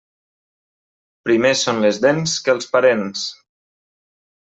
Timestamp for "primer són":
1.29-1.85